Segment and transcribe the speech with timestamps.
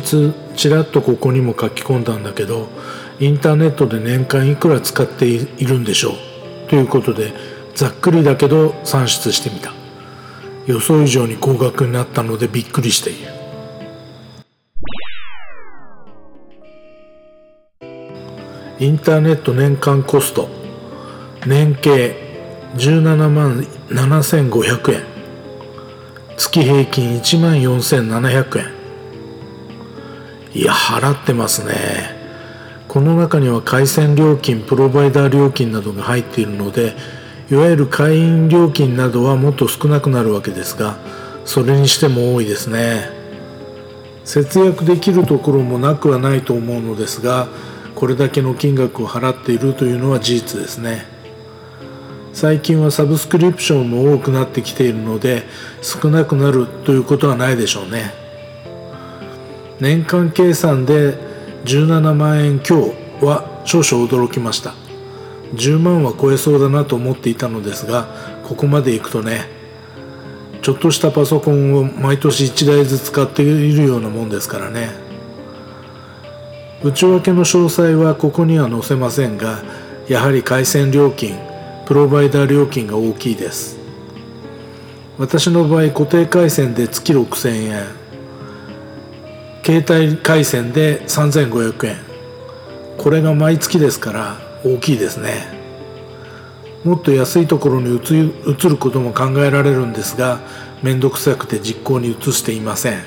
[0.00, 2.68] 日ちらっとここにも書き込んだんだけど
[3.20, 6.14] インターネットで年間いくら使っているんでしょう？
[6.68, 7.32] ということで
[7.74, 9.72] ざっくりだけど算出してみた。
[10.66, 13.32] 予想以上に高額になったのでびっくりしている。
[18.78, 20.48] インターネット年間コスト。
[21.46, 22.16] 年計
[22.76, 25.02] 17万7500円。
[26.36, 28.81] 月平均1万4700円。
[30.54, 32.22] いや払ってますね。
[32.86, 36.94] この中には回線料金プロバイダー料金などが入っているので
[37.50, 40.98] いわゆる会員料金などはもっと少なくなるわけですが
[41.46, 43.08] それにしても多いですね。
[44.24, 47.48] 節約できるところもなくはないと思うのですが
[47.94, 51.06] これだけの金額を払っているというのは事実ですね。
[52.34, 55.44] 最近はサブスクリプションも多くなってきているので
[55.82, 58.21] 少なくなるということはないでしょうね。
[59.82, 61.18] 年間計算で
[61.64, 64.74] 17万円強は少々驚きました。
[65.54, 68.06] 10万は超えそうだなと思っていたのですが
[68.44, 69.50] ここまでいくとね
[70.62, 74.90] ちょっとしたパソコンを毎年1台ずつ使っているようなもんですからね。
[76.84, 79.62] 内訳の詳細はここには載せませんが
[80.08, 81.36] やはり回線料金
[81.86, 83.80] プロバイダー料金が大きいです。
[85.18, 88.01] 私の場合固定回線で月6000円。
[89.64, 91.96] 携帯回線で3500円。
[92.98, 95.46] これが毎月ですから大きいですね。
[96.84, 100.40] もっと安いところに移ることも考えられるんですが
[100.82, 103.04] 面倒くさくて実行に移していません。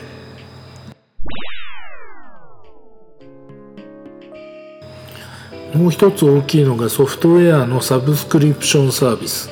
[5.74, 9.50] もう一つ大きいのがソフトウェアのサブスクリプションサービス。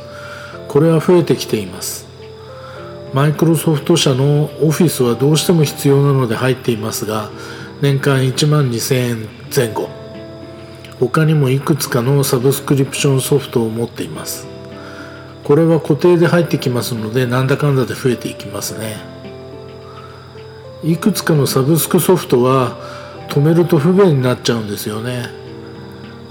[0.69, 2.12] これは増えてきています。
[3.14, 7.30] マイクロソフト社のオフィスはどうしても必要なので入っていますが
[7.82, 9.89] 年間1万2000円前後。
[10.99, 14.48] 他にもいくつかのサブスクリプションソフトを持っています。
[15.43, 18.95] これは固定で入ってきますのでなんだかんだで増えていきますね。
[20.83, 22.77] いくつかのサブスクソフトは
[23.30, 25.27] 止めると不便になっちゃうんですよね。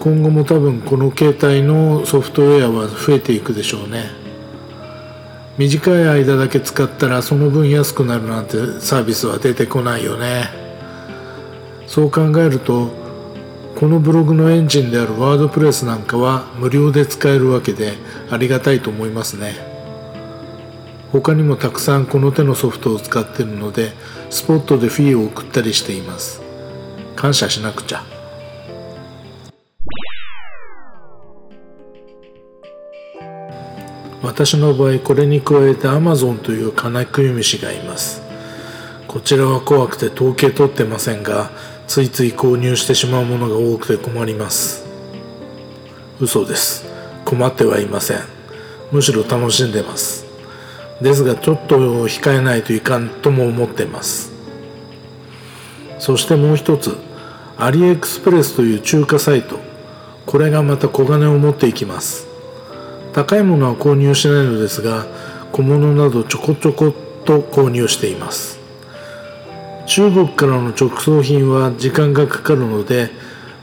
[0.01, 4.22] 今後も多分この携帯のソフトウェアは増えていくでしょうね。
[5.59, 10.51] 短い間だけ使ったらその分安くなるなんてサービスは出てこないよね。
[11.87, 12.91] そう考えると
[13.79, 17.95] このブログのエンジンであるワードプレスなんかは無料で使えるわけで
[18.31, 19.55] ありがたいと思いますね。
[21.11, 23.93] 他にもたくさんこの手のソフトを使っているので
[24.31, 26.41] スポットでフィーを送ったりしています。
[27.15, 28.12] 感謝しなくちゃ。
[34.23, 38.23] 私の場合これに加えて Amazon という金食い虫がいます。
[39.09, 41.51] こちらは怖くて統計取ってませんが
[41.87, 44.87] ついつい購入してしまうものが多くて困ります。
[46.21, 46.87] 嘘です。
[47.25, 48.19] 困ってはいません。
[48.93, 50.25] むしろ楽しんでます。
[51.01, 54.33] ですがちょっと控えないといかんとも思ってます。
[55.99, 56.97] そしてもう一つ
[57.59, 59.59] アリエクスプレスという中華サイト。
[60.27, 62.32] これがまた小金を持っていきます。
[63.13, 65.07] 高いものは購入しないのですが
[65.53, 66.93] 小物などちょこちょこっ
[67.25, 68.59] と購入しています。
[69.87, 73.11] 中国からの直送品は時間がかかるので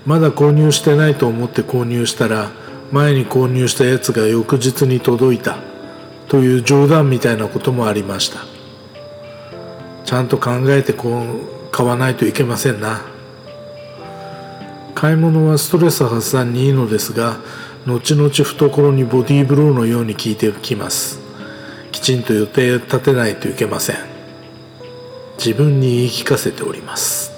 [0.06, 2.52] まだ購入してないと思って購入したら
[2.92, 5.58] 前に購入したやつが翌日に届いた
[6.28, 8.40] という冗談みたいなこともありました。
[10.06, 13.02] ちゃんと考えてこう買わないといけませんな。
[14.96, 17.38] 買い物はストレス発散にいいのですが
[17.86, 21.20] 後々懐にボディーブローのように効いてきます。
[21.92, 23.96] きちんと予定立てないといけません。
[25.38, 27.29] 自分に言い聞かせております。